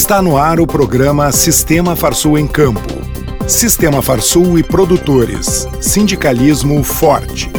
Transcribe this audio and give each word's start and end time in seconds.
Está 0.00 0.22
no 0.22 0.36
ar 0.36 0.60
o 0.60 0.66
programa 0.66 1.32
Sistema 1.32 1.96
Farsul 1.96 2.38
em 2.38 2.46
Campo. 2.46 2.94
Sistema 3.48 4.00
Farsul 4.00 4.56
e 4.56 4.62
produtores. 4.62 5.66
Sindicalismo 5.80 6.84
forte. 6.84 7.50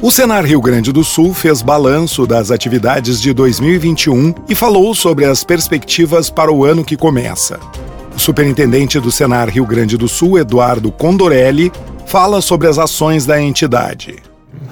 O 0.00 0.10
Senar 0.10 0.46
Rio 0.46 0.62
Grande 0.62 0.90
do 0.92 1.04
Sul 1.04 1.34
fez 1.34 1.60
balanço 1.60 2.26
das 2.26 2.50
atividades 2.50 3.20
de 3.20 3.34
2021 3.34 4.34
e 4.48 4.54
falou 4.54 4.94
sobre 4.94 5.26
as 5.26 5.44
perspectivas 5.44 6.30
para 6.30 6.50
o 6.50 6.64
ano 6.64 6.82
que 6.82 6.96
começa. 6.96 7.60
O 8.16 8.18
superintendente 8.18 8.98
do 8.98 9.12
Senar 9.12 9.50
Rio 9.50 9.66
Grande 9.66 9.98
do 9.98 10.08
Sul, 10.08 10.38
Eduardo 10.38 10.90
Condorelli, 10.90 11.70
fala 12.06 12.40
sobre 12.40 12.66
as 12.66 12.78
ações 12.78 13.26
da 13.26 13.38
entidade. 13.38 14.16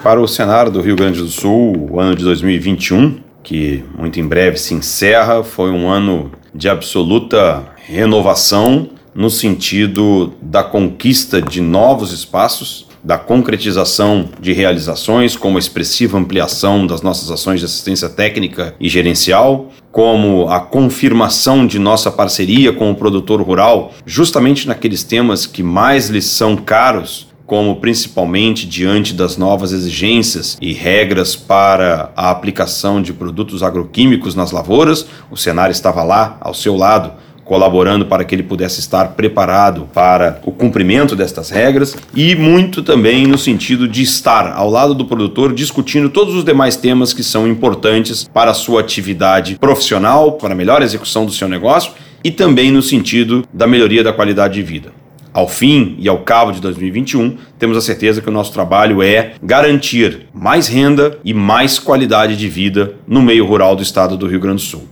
Para 0.01 0.19
o 0.19 0.27
Senar 0.27 0.71
do 0.71 0.81
Rio 0.81 0.95
Grande 0.95 1.19
do 1.19 1.27
Sul, 1.27 1.89
o 1.91 1.99
ano 1.99 2.15
de 2.15 2.23
2021 2.23 3.29
que 3.43 3.83
muito 3.97 4.19
em 4.19 4.27
breve 4.27 4.57
se 4.57 4.73
encerra, 4.73 5.43
foi 5.43 5.71
um 5.71 5.89
ano 5.89 6.31
de 6.53 6.69
absoluta 6.69 7.63
renovação 7.85 8.89
no 9.13 9.29
sentido 9.29 10.33
da 10.41 10.63
conquista 10.63 11.41
de 11.41 11.61
novos 11.61 12.13
espaços, 12.13 12.87
da 13.03 13.17
concretização 13.17 14.29
de 14.39 14.53
realizações, 14.53 15.35
como 15.35 15.57
a 15.57 15.59
expressiva 15.59 16.17
ampliação 16.17 16.85
das 16.85 17.01
nossas 17.01 17.31
ações 17.31 17.59
de 17.59 17.65
assistência 17.65 18.07
técnica 18.07 18.75
e 18.79 18.87
gerencial, 18.87 19.71
como 19.91 20.47
a 20.49 20.59
confirmação 20.59 21.65
de 21.65 21.79
nossa 21.79 22.11
parceria 22.11 22.71
com 22.71 22.91
o 22.91 22.95
produtor 22.95 23.41
rural, 23.41 23.91
justamente 24.05 24.67
naqueles 24.67 25.03
temas 25.03 25.45
que 25.45 25.63
mais 25.63 26.09
lhes 26.09 26.25
são 26.25 26.55
caros, 26.55 27.27
como 27.51 27.75
principalmente 27.75 28.65
diante 28.65 29.13
das 29.13 29.35
novas 29.35 29.73
exigências 29.73 30.57
e 30.61 30.71
regras 30.71 31.35
para 31.35 32.09
a 32.15 32.31
aplicação 32.31 33.01
de 33.01 33.11
produtos 33.11 33.61
agroquímicos 33.61 34.33
nas 34.35 34.53
lavouras, 34.53 35.05
o 35.29 35.35
cenário 35.35 35.73
estava 35.73 36.01
lá 36.01 36.37
ao 36.39 36.53
seu 36.53 36.77
lado, 36.77 37.11
colaborando 37.43 38.05
para 38.05 38.23
que 38.23 38.33
ele 38.33 38.41
pudesse 38.41 38.79
estar 38.79 39.09
preparado 39.15 39.89
para 39.93 40.39
o 40.45 40.51
cumprimento 40.53 41.13
destas 41.13 41.49
regras 41.49 41.93
e 42.15 42.37
muito 42.37 42.81
também 42.81 43.27
no 43.27 43.37
sentido 43.37 43.85
de 43.85 44.01
estar 44.01 44.53
ao 44.53 44.69
lado 44.69 44.95
do 44.95 45.03
produtor 45.03 45.53
discutindo 45.53 46.09
todos 46.09 46.33
os 46.33 46.45
demais 46.45 46.77
temas 46.77 47.11
que 47.11 47.21
são 47.21 47.45
importantes 47.45 48.23
para 48.23 48.51
a 48.51 48.53
sua 48.53 48.79
atividade 48.79 49.57
profissional, 49.59 50.37
para 50.37 50.53
a 50.53 50.55
melhor 50.55 50.81
execução 50.81 51.25
do 51.25 51.33
seu 51.33 51.49
negócio 51.49 51.91
e 52.23 52.31
também 52.31 52.71
no 52.71 52.81
sentido 52.81 53.43
da 53.51 53.67
melhoria 53.67 54.05
da 54.05 54.13
qualidade 54.13 54.53
de 54.53 54.63
vida. 54.63 55.00
Ao 55.33 55.47
fim 55.47 55.95
e 55.97 56.09
ao 56.09 56.19
cabo 56.19 56.51
de 56.51 56.59
2021, 56.59 57.37
temos 57.57 57.77
a 57.77 57.81
certeza 57.81 58.21
que 58.21 58.27
o 58.27 58.33
nosso 58.33 58.51
trabalho 58.51 59.01
é 59.01 59.33
garantir 59.41 60.27
mais 60.33 60.67
renda 60.67 61.17
e 61.23 61.33
mais 61.33 61.79
qualidade 61.79 62.35
de 62.35 62.49
vida 62.49 62.95
no 63.07 63.21
meio 63.21 63.45
rural 63.45 63.73
do 63.73 63.81
estado 63.81 64.17
do 64.17 64.27
Rio 64.27 64.41
Grande 64.41 64.61
do 64.61 64.67
Sul. 64.67 64.83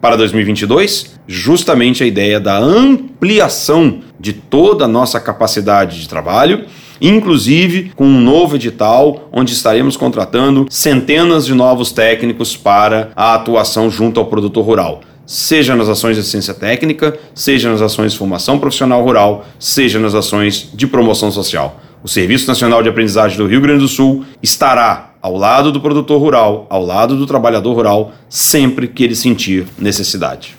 Para 0.00 0.16
2022, 0.16 1.18
justamente 1.26 2.04
a 2.04 2.06
ideia 2.06 2.38
da 2.38 2.56
ampliação 2.56 3.98
de 4.18 4.32
toda 4.32 4.84
a 4.84 4.88
nossa 4.88 5.18
capacidade 5.18 6.00
de 6.00 6.08
trabalho, 6.08 6.66
inclusive 7.00 7.90
com 7.96 8.06
um 8.06 8.20
novo 8.20 8.54
edital 8.54 9.28
onde 9.32 9.52
estaremos 9.52 9.96
contratando 9.96 10.66
centenas 10.70 11.44
de 11.44 11.52
novos 11.52 11.90
técnicos 11.90 12.56
para 12.56 13.10
a 13.16 13.34
atuação 13.34 13.90
junto 13.90 14.20
ao 14.20 14.26
produtor 14.26 14.64
rural 14.64 15.00
seja 15.30 15.76
nas 15.76 15.88
ações 15.88 16.16
de 16.16 16.22
assistência 16.22 16.52
técnica, 16.52 17.16
seja 17.32 17.70
nas 17.70 17.80
ações 17.80 18.10
de 18.10 18.18
formação 18.18 18.58
profissional 18.58 19.00
rural, 19.04 19.46
seja 19.60 20.00
nas 20.00 20.12
ações 20.12 20.68
de 20.74 20.88
promoção 20.88 21.30
social. 21.30 21.80
O 22.02 22.08
Serviço 22.08 22.48
Nacional 22.48 22.82
de 22.82 22.88
Aprendizagem 22.88 23.38
do 23.38 23.46
Rio 23.46 23.60
Grande 23.60 23.82
do 23.82 23.88
Sul 23.88 24.24
estará 24.42 25.14
ao 25.22 25.36
lado 25.36 25.70
do 25.70 25.80
produtor 25.80 26.20
rural, 26.20 26.66
ao 26.68 26.84
lado 26.84 27.16
do 27.16 27.28
trabalhador 27.28 27.74
rural, 27.74 28.12
sempre 28.28 28.88
que 28.88 29.04
ele 29.04 29.14
sentir 29.14 29.68
necessidade. 29.78 30.56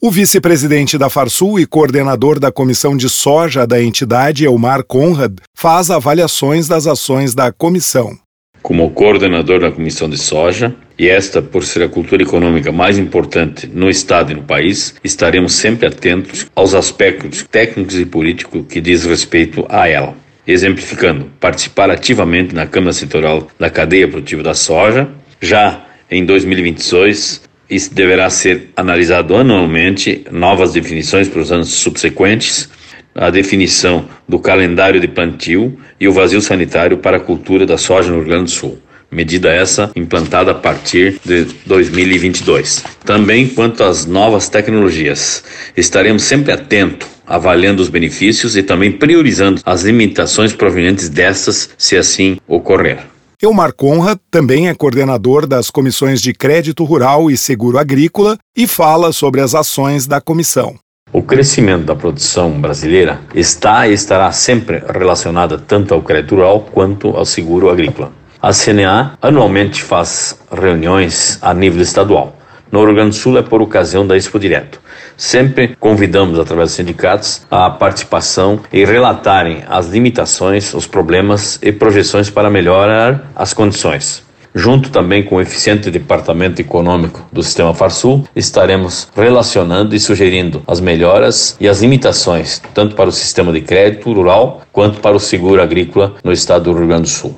O 0.00 0.10
vice-presidente 0.10 0.98
da 0.98 1.08
Farsul 1.08 1.60
e 1.60 1.66
coordenador 1.66 2.40
da 2.40 2.50
comissão 2.50 2.96
de 2.96 3.08
soja 3.08 3.64
da 3.68 3.80
entidade, 3.80 4.44
Elmar 4.44 4.82
Conrad, 4.82 5.38
faz 5.56 5.92
avaliações 5.92 6.66
das 6.66 6.88
ações 6.88 7.36
da 7.36 7.52
comissão 7.52 8.18
como 8.62 8.90
coordenador 8.90 9.60
da 9.60 9.72
Comissão 9.72 10.08
de 10.08 10.16
Soja, 10.16 10.74
e 10.98 11.08
esta 11.08 11.42
por 11.42 11.64
ser 11.64 11.82
a 11.82 11.88
cultura 11.88 12.22
econômica 12.22 12.70
mais 12.70 12.96
importante 12.96 13.66
no 13.66 13.90
Estado 13.90 14.32
e 14.32 14.34
no 14.36 14.42
país, 14.42 14.94
estaremos 15.02 15.54
sempre 15.54 15.88
atentos 15.88 16.46
aos 16.54 16.74
aspectos 16.74 17.42
técnicos 17.42 17.98
e 17.98 18.06
políticos 18.06 18.64
que 18.68 18.80
diz 18.80 19.04
respeito 19.04 19.66
a 19.68 19.88
ela. 19.88 20.14
Exemplificando, 20.46 21.30
participar 21.40 21.90
ativamente 21.90 22.54
na 22.54 22.66
Câmara 22.66 22.92
Setorial 22.92 23.48
da 23.58 23.68
cadeia 23.68 24.08
produtiva 24.08 24.42
da 24.42 24.54
soja. 24.54 25.08
Já 25.40 25.86
em 26.10 26.24
2022, 26.24 27.42
isso 27.70 27.94
deverá 27.94 28.28
ser 28.28 28.70
analisado 28.76 29.34
anualmente, 29.34 30.24
novas 30.30 30.72
definições 30.72 31.28
para 31.28 31.40
os 31.40 31.50
anos 31.50 31.68
subsequentes, 31.68 32.68
a 33.14 33.30
definição 33.30 34.06
do 34.28 34.38
calendário 34.38 35.00
de 35.00 35.08
plantio 35.08 35.78
e 36.00 36.08
o 36.08 36.12
vazio 36.12 36.40
sanitário 36.40 36.98
para 36.98 37.16
a 37.16 37.20
cultura 37.20 37.66
da 37.66 37.78
soja 37.78 38.10
no 38.10 38.18
Rio 38.18 38.26
Grande 38.26 38.44
do 38.44 38.50
Sul. 38.50 38.78
Medida 39.10 39.52
essa 39.52 39.90
implantada 39.94 40.52
a 40.52 40.54
partir 40.54 41.20
de 41.24 41.44
2022. 41.66 42.82
Também 43.04 43.46
quanto 43.46 43.84
às 43.84 44.06
novas 44.06 44.48
tecnologias, 44.48 45.44
estaremos 45.76 46.22
sempre 46.22 46.50
atentos 46.50 47.12
avaliando 47.26 47.80
os 47.80 47.88
benefícios 47.88 48.56
e 48.56 48.62
também 48.62 48.92
priorizando 48.92 49.60
as 49.64 49.82
limitações 49.82 50.52
provenientes 50.52 51.08
destas, 51.08 51.70
se 51.78 51.96
assim 51.96 52.38
ocorrer. 52.46 53.06
Elmar 53.40 53.72
Conrad 53.72 54.18
também 54.30 54.68
é 54.68 54.74
coordenador 54.74 55.46
das 55.46 55.70
comissões 55.70 56.20
de 56.20 56.32
crédito 56.32 56.84
rural 56.84 57.30
e 57.30 57.36
seguro 57.36 57.78
agrícola 57.78 58.38
e 58.56 58.66
fala 58.66 59.12
sobre 59.12 59.40
as 59.40 59.54
ações 59.54 60.06
da 60.06 60.20
comissão. 60.20 60.76
O 61.14 61.20
crescimento 61.20 61.84
da 61.84 61.94
produção 61.94 62.58
brasileira 62.58 63.20
está 63.34 63.86
e 63.86 63.92
estará 63.92 64.32
sempre 64.32 64.82
relacionada 64.90 65.58
tanto 65.58 65.92
ao 65.92 66.00
crédito 66.00 66.36
rural 66.36 66.60
quanto 66.72 67.08
ao 67.08 67.26
seguro 67.26 67.68
agrícola. 67.68 68.10
A 68.40 68.50
CNA 68.50 69.12
anualmente 69.20 69.82
faz 69.82 70.40
reuniões 70.50 71.38
a 71.42 71.52
nível 71.52 71.82
estadual. 71.82 72.34
No 72.70 72.82
Rio 72.82 72.94
Grande 72.94 73.10
do 73.10 73.16
Sul 73.16 73.36
é 73.36 73.42
por 73.42 73.60
ocasião 73.60 74.06
da 74.06 74.16
Expo 74.16 74.38
Direto. 74.38 74.80
Sempre 75.14 75.76
convidamos, 75.78 76.38
através 76.38 76.70
dos 76.70 76.76
sindicatos, 76.76 77.46
a 77.50 77.68
participação 77.68 78.60
e 78.72 78.82
relatarem 78.82 79.64
as 79.68 79.88
limitações, 79.88 80.72
os 80.72 80.86
problemas 80.86 81.58
e 81.60 81.70
projeções 81.70 82.30
para 82.30 82.48
melhorar 82.48 83.30
as 83.36 83.52
condições. 83.52 84.24
Junto 84.54 84.90
também 84.90 85.22
com 85.22 85.36
o 85.36 85.40
eficiente 85.40 85.90
departamento 85.90 86.60
econômico 86.60 87.24
do 87.32 87.42
sistema 87.42 87.72
Farsul, 87.72 88.24
estaremos 88.36 89.08
relacionando 89.14 89.94
e 89.94 90.00
sugerindo 90.00 90.62
as 90.66 90.80
melhoras 90.80 91.56
e 91.58 91.68
as 91.68 91.80
limitações, 91.80 92.60
tanto 92.74 92.94
para 92.94 93.08
o 93.08 93.12
sistema 93.12 93.52
de 93.52 93.62
crédito 93.62 94.12
rural 94.12 94.62
quanto 94.70 95.00
para 95.00 95.16
o 95.16 95.20
seguro 95.20 95.62
agrícola 95.62 96.14
no 96.22 96.32
estado 96.32 96.64
do 96.64 96.78
Rio 96.78 96.88
Grande 96.88 97.02
do 97.02 97.08
Sul. 97.08 97.36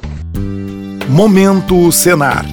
Momento 1.09 1.93
Senar 1.93 2.45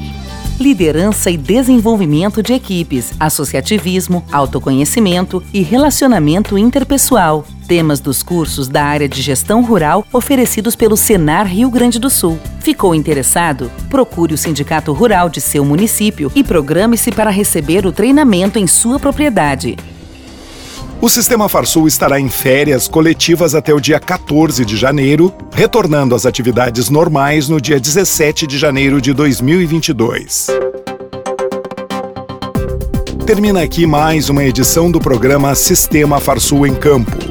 liderança 0.61 1.31
e 1.31 1.37
desenvolvimento 1.37 2.43
de 2.43 2.53
equipes, 2.53 3.13
associativismo, 3.19 4.23
autoconhecimento 4.31 5.43
e 5.51 5.61
relacionamento 5.61 6.57
interpessoal. 6.57 7.45
Temas 7.71 8.01
dos 8.01 8.21
cursos 8.21 8.67
da 8.67 8.83
área 8.83 9.07
de 9.07 9.21
gestão 9.21 9.63
rural 9.63 10.05
oferecidos 10.11 10.75
pelo 10.75 10.97
Senar 10.97 11.47
Rio 11.47 11.71
Grande 11.71 11.99
do 11.99 12.09
Sul. 12.09 12.37
Ficou 12.59 12.93
interessado? 12.93 13.71
Procure 13.89 14.33
o 14.33 14.37
Sindicato 14.37 14.91
Rural 14.91 15.29
de 15.29 15.39
seu 15.39 15.63
município 15.63 16.29
e 16.35 16.43
programe-se 16.43 17.13
para 17.13 17.29
receber 17.29 17.85
o 17.85 17.93
treinamento 17.93 18.59
em 18.59 18.67
sua 18.67 18.99
propriedade. 18.99 19.77
O 20.99 21.07
Sistema 21.07 21.47
Farsul 21.47 21.87
estará 21.87 22.19
em 22.19 22.27
férias 22.27 22.89
coletivas 22.89 23.55
até 23.55 23.73
o 23.73 23.79
dia 23.79 24.01
14 24.01 24.65
de 24.65 24.75
janeiro, 24.75 25.33
retornando 25.53 26.13
às 26.13 26.25
atividades 26.25 26.89
normais 26.89 27.47
no 27.47 27.61
dia 27.61 27.79
17 27.79 28.47
de 28.47 28.57
janeiro 28.57 28.99
de 28.99 29.13
2022. 29.13 30.47
Termina 33.25 33.61
aqui 33.61 33.87
mais 33.87 34.27
uma 34.27 34.43
edição 34.43 34.91
do 34.91 34.99
programa 34.99 35.55
Sistema 35.55 36.19
Farsul 36.19 36.67
em 36.67 36.75
Campo. 36.75 37.30